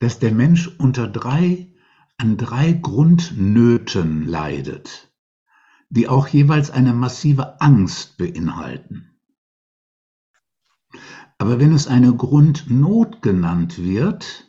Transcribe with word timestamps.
dass 0.00 0.18
der 0.18 0.32
Mensch 0.32 0.68
unter 0.78 1.08
drei, 1.08 1.72
an 2.16 2.36
drei 2.36 2.72
Grundnöten 2.72 4.26
leidet, 4.26 5.12
die 5.90 6.08
auch 6.08 6.28
jeweils 6.28 6.70
eine 6.70 6.92
massive 6.92 7.60
Angst 7.60 8.16
beinhalten. 8.16 9.20
Aber 11.38 11.60
wenn 11.60 11.72
es 11.72 11.86
eine 11.86 12.14
Grundnot 12.14 13.22
genannt 13.22 13.78
wird, 13.78 14.48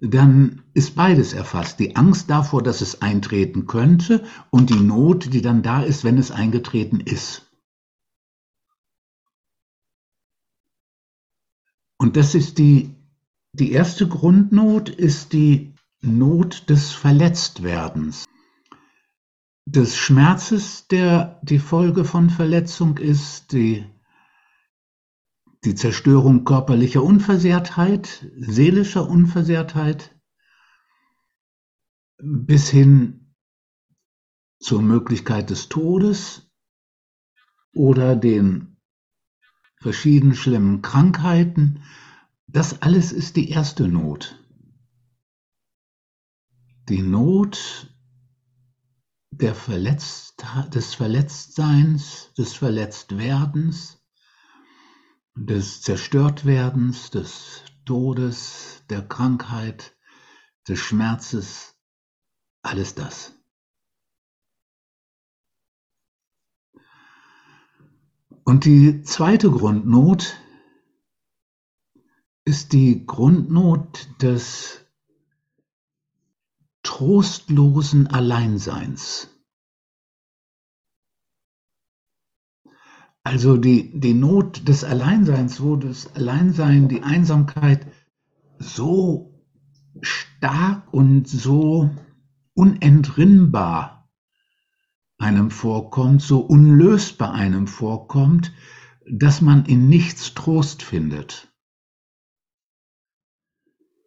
dann 0.00 0.62
ist 0.74 0.94
beides 0.94 1.32
erfasst. 1.32 1.78
Die 1.80 1.96
Angst 1.96 2.30
davor, 2.30 2.62
dass 2.62 2.80
es 2.80 3.02
eintreten 3.02 3.66
könnte 3.66 4.24
und 4.50 4.70
die 4.70 4.80
Not, 4.80 5.32
die 5.32 5.42
dann 5.42 5.62
da 5.62 5.82
ist, 5.82 6.04
wenn 6.04 6.18
es 6.18 6.30
eingetreten 6.30 7.00
ist. 7.00 7.50
Und 11.98 12.16
das 12.16 12.34
ist 12.34 12.58
die, 12.58 12.94
die 13.60 13.72
erste 13.72 14.08
Grundnot, 14.08 14.88
ist 14.88 15.32
die 15.32 15.74
Not 16.00 16.68
des 16.70 16.92
Verletztwerdens, 16.92 18.26
des 19.66 19.96
Schmerzes, 19.96 20.86
der 20.86 21.40
die 21.42 21.58
Folge 21.58 22.04
von 22.04 22.30
Verletzung 22.30 22.98
ist, 22.98 23.52
die 23.52 23.84
die 25.64 25.74
Zerstörung 25.74 26.44
körperlicher 26.44 27.02
Unversehrtheit, 27.02 28.30
seelischer 28.36 29.08
Unversehrtheit 29.08 30.14
bis 32.18 32.70
hin 32.70 33.34
zur 34.60 34.82
Möglichkeit 34.82 35.50
des 35.50 35.68
Todes 35.68 36.50
oder 37.74 38.16
den 38.16 38.76
verschiedenen 39.80 40.34
schlimmen 40.34 40.82
Krankheiten. 40.82 41.82
Das 42.50 42.80
alles 42.80 43.12
ist 43.12 43.36
die 43.36 43.50
erste 43.50 43.88
Not. 43.88 44.42
Die 46.88 47.02
Not 47.02 47.94
der 49.30 49.54
Verletzt, 49.54 50.42
des 50.72 50.94
Verletztseins, 50.94 52.32
des 52.38 52.54
Verletztwerdens, 52.54 54.02
des 55.36 55.82
Zerstörtwerdens, 55.82 57.10
des 57.10 57.62
Todes, 57.84 58.82
der 58.88 59.06
Krankheit, 59.06 59.94
des 60.66 60.78
Schmerzes, 60.78 61.76
alles 62.62 62.94
das. 62.94 63.34
Und 68.44 68.64
die 68.64 69.02
zweite 69.02 69.50
Grundnot 69.50 70.38
ist 72.48 72.72
die 72.72 73.04
Grundnot 73.04 74.08
des 74.22 74.80
trostlosen 76.82 78.06
Alleinseins. 78.06 79.28
Also 83.22 83.58
die, 83.58 84.00
die 84.00 84.14
Not 84.14 84.66
des 84.66 84.82
Alleinseins, 84.82 85.60
wo 85.60 85.76
das 85.76 86.16
Alleinsein, 86.16 86.88
die 86.88 87.02
Einsamkeit 87.02 87.86
so 88.58 89.44
stark 90.00 90.90
und 90.90 91.28
so 91.28 91.90
unentrinnbar 92.54 94.08
einem 95.18 95.50
vorkommt, 95.50 96.22
so 96.22 96.40
unlösbar 96.40 97.34
einem 97.34 97.66
vorkommt, 97.66 98.54
dass 99.06 99.42
man 99.42 99.66
in 99.66 99.90
nichts 99.90 100.32
Trost 100.32 100.82
findet. 100.82 101.47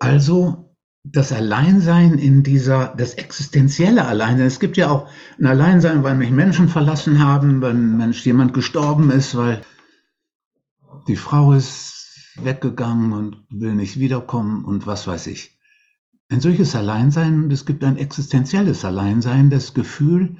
Also 0.00 0.74
das 1.04 1.32
Alleinsein 1.32 2.18
in 2.18 2.42
dieser, 2.42 2.94
das 2.96 3.14
existenzielle 3.14 4.06
Alleinsein. 4.06 4.46
Es 4.46 4.60
gibt 4.60 4.76
ja 4.76 4.90
auch 4.90 5.08
ein 5.38 5.46
Alleinsein, 5.46 6.02
weil 6.02 6.16
mich 6.16 6.30
Menschen 6.30 6.68
verlassen 6.68 7.22
haben, 7.22 7.62
wenn 7.62 7.96
Mensch 7.96 8.24
jemand 8.24 8.52
gestorben 8.52 9.10
ist, 9.10 9.36
weil 9.36 9.62
die 11.06 11.16
Frau 11.16 11.52
ist 11.52 12.34
weggegangen 12.36 13.12
und 13.12 13.44
will 13.50 13.74
nicht 13.74 13.98
wiederkommen 13.98 14.64
und 14.64 14.86
was 14.86 15.06
weiß 15.06 15.26
ich. 15.28 15.58
Ein 16.28 16.40
solches 16.40 16.74
Alleinsein, 16.74 17.50
es 17.50 17.66
gibt 17.66 17.84
ein 17.84 17.96
existenzielles 17.96 18.84
Alleinsein, 18.84 19.50
das 19.50 19.74
Gefühl, 19.74 20.36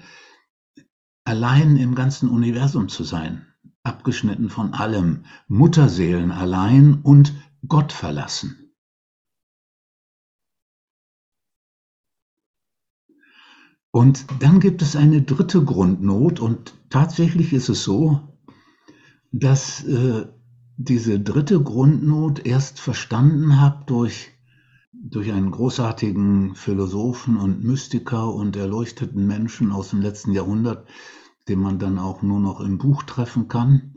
allein 1.25 1.77
im 1.77 1.95
ganzen 1.95 2.29
Universum 2.29 2.89
zu 2.89 3.05
sein, 3.05 3.47
abgeschnitten 3.83 4.49
von 4.49 4.73
allem, 4.73 5.25
Mutterseelen 5.49 6.31
allein 6.31 7.01
und 7.03 7.35
Gott 7.67 7.93
verlassen. 7.93 8.70
Und 14.01 14.25
dann 14.41 14.61
gibt 14.61 14.81
es 14.81 14.97
eine 14.97 15.21
dritte 15.21 15.63
Grundnot 15.63 16.41
und 16.41 16.73
tatsächlich 16.89 17.53
ist 17.53 17.69
es 17.69 17.85
so, 17.85 18.19
dass 19.31 19.85
äh, 19.85 20.25
diese 20.79 21.21
dritte 21.21 21.61
Grundnot 21.61 22.47
erst 22.47 22.81
verstanden 22.81 23.61
habe 23.61 23.85
durch, 23.85 24.31
durch 24.95 25.31
einen 25.31 25.51
großartigen 25.51 26.55
Philosophen 26.55 27.37
und 27.37 27.63
Mystiker 27.63 28.33
und 28.33 28.57
erleuchteten 28.57 29.27
Menschen 29.27 29.71
aus 29.71 29.91
dem 29.91 30.01
letzten 30.01 30.33
Jahrhundert, 30.33 30.89
den 31.47 31.61
man 31.61 31.79
dann 31.79 31.99
auch 31.99 32.23
nur 32.23 32.41
noch 32.41 32.61
im 32.61 32.79
Buch 32.79 33.03
treffen 33.03 33.49
kann, 33.49 33.97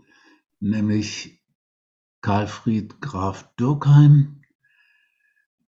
nämlich 0.59 1.41
Karlfried 2.19 2.99
Graf 2.99 3.55
Dürkheim, 3.55 4.41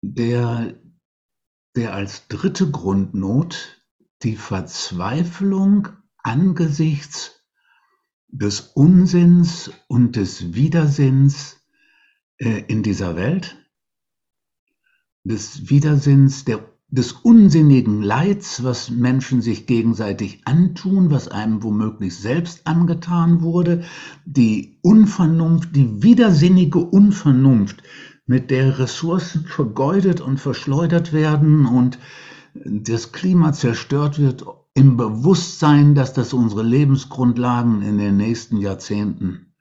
der, 0.03 0.75
der 1.77 1.95
als 1.95 2.27
dritte 2.27 2.69
Grundnot 2.69 3.77
die 4.23 4.37
Verzweiflung 4.37 5.89
angesichts 6.23 7.43
des 8.29 8.61
Unsinns 8.61 9.71
und 9.89 10.17
des 10.17 10.55
Widersinns 10.55 11.57
äh, 12.39 12.63
in 12.69 12.83
dieser 12.83 13.17
Welt, 13.17 13.57
des 15.25 15.71
Widersinns, 15.71 16.45
der, 16.45 16.61
des 16.89 17.13
unsinnigen 17.13 18.03
Leids, 18.03 18.63
was 18.63 18.91
Menschen 18.91 19.43
sich 19.43 19.67
gegenseitig 19.67 20.43
antun, 20.45 21.11
was 21.11 21.29
einem 21.29 21.63
womöglich 21.63 22.17
selbst 22.17 22.67
angetan 22.67 23.43
wurde, 23.43 23.85
die 24.25 24.79
Unvernunft, 24.83 25.75
die 25.75 26.03
widersinnige 26.03 26.79
Unvernunft, 26.79 27.83
mit 28.27 28.51
der 28.51 28.79
Ressourcen 28.79 29.47
vergeudet 29.47 30.21
und 30.21 30.39
verschleudert 30.39 31.13
werden 31.13 31.67
und 31.67 31.99
das 32.65 33.13
Klima 33.13 33.53
zerstört 33.53 34.19
wird 34.19 34.45
im 34.75 34.97
Bewusstsein, 34.97 35.95
dass 35.95 36.13
das 36.13 36.33
unsere 36.33 36.63
Lebensgrundlagen 36.63 37.83
in 37.83 37.99
den 37.99 38.17
nächsten 38.17 38.59
Jahrzehnten 38.59 39.55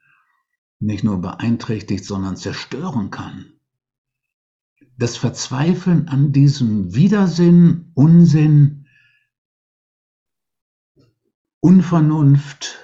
nicht 0.78 1.04
nur 1.04 1.20
beeinträchtigt, 1.20 2.04
sondern 2.04 2.36
zerstören 2.36 3.10
kann. 3.10 3.52
Das 4.98 5.16
Verzweifeln 5.16 6.08
an 6.08 6.32
diesem 6.32 6.94
Widersinn, 6.94 7.92
Unsinn, 7.94 8.86
Unvernunft. 11.60 12.78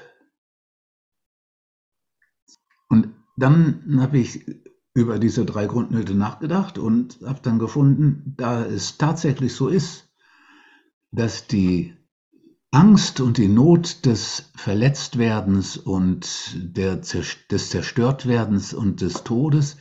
Und 2.88 3.08
dann 3.36 4.00
habe 4.00 4.18
ich 4.18 4.44
über 4.94 5.18
diese 5.18 5.44
drei 5.44 5.66
Grundnöte 5.66 6.14
nachgedacht 6.14 6.78
und 6.78 7.20
habe 7.24 7.40
dann 7.42 7.58
gefunden, 7.58 8.34
da 8.36 8.64
es 8.64 8.98
tatsächlich 8.98 9.54
so 9.54 9.68
ist, 9.68 10.11
dass 11.12 11.46
die 11.46 11.94
Angst 12.70 13.20
und 13.20 13.36
die 13.36 13.48
Not 13.48 14.06
des 14.06 14.50
Verletztwerdens 14.56 15.76
und 15.76 16.56
der, 16.56 16.96
des 16.96 17.70
Zerstörtwerdens 17.70 18.72
und 18.72 19.02
des 19.02 19.22
Todes 19.24 19.76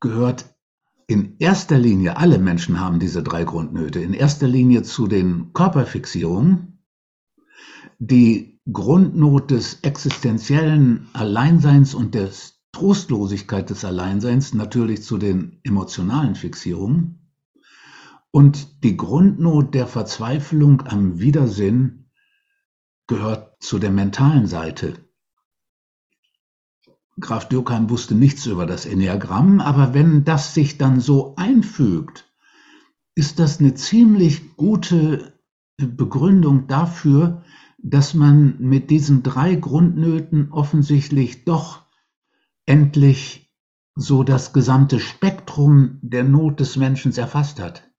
gehört 0.00 0.44
in 1.06 1.36
erster 1.38 1.78
Linie, 1.78 2.16
alle 2.18 2.38
Menschen 2.38 2.78
haben 2.78 2.98
diese 2.98 3.22
drei 3.22 3.44
Grundnöte, 3.44 4.00
in 4.00 4.12
erster 4.12 4.46
Linie 4.46 4.82
zu 4.82 5.06
den 5.06 5.52
Körperfixierungen, 5.52 6.84
die 7.98 8.60
Grundnot 8.70 9.50
des 9.50 9.80
existenziellen 9.82 11.08
Alleinseins 11.14 11.94
und 11.94 12.14
des 12.14 12.60
Trostlosigkeit 12.72 13.68
des 13.70 13.84
Alleinseins 13.84 14.54
natürlich 14.54 15.02
zu 15.02 15.18
den 15.18 15.58
emotionalen 15.64 16.34
Fixierungen 16.34 17.21
und 18.32 18.82
die 18.82 18.96
Grundnot 18.96 19.74
der 19.74 19.86
Verzweiflung 19.86 20.82
am 20.86 21.20
Widersinn 21.20 22.06
gehört 23.06 23.62
zu 23.62 23.78
der 23.78 23.92
mentalen 23.92 24.46
Seite. 24.46 24.94
Graf 27.20 27.48
Dürkheim 27.48 27.90
wusste 27.90 28.14
nichts 28.14 28.46
über 28.46 28.64
das 28.66 28.86
Enneagramm, 28.86 29.60
aber 29.60 29.92
wenn 29.94 30.24
das 30.24 30.54
sich 30.54 30.78
dann 30.78 30.98
so 30.98 31.36
einfügt, 31.36 32.32
ist 33.14 33.38
das 33.38 33.60
eine 33.60 33.74
ziemlich 33.74 34.56
gute 34.56 35.38
Begründung 35.76 36.66
dafür, 36.66 37.44
dass 37.82 38.14
man 38.14 38.56
mit 38.58 38.90
diesen 38.90 39.22
drei 39.22 39.56
Grundnöten 39.56 40.50
offensichtlich 40.52 41.44
doch 41.44 41.84
endlich 42.64 43.52
so 43.94 44.22
das 44.22 44.54
gesamte 44.54 45.00
Spektrum 45.00 45.98
der 46.00 46.24
Not 46.24 46.60
des 46.60 46.76
Menschen 46.76 47.14
erfasst 47.14 47.60
hat. 47.60 47.91